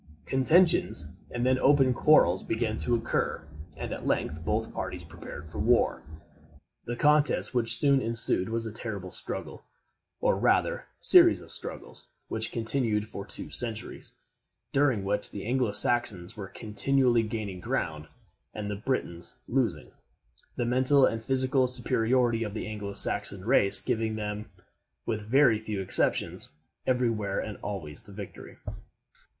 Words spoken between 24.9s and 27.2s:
with very few exceptions, every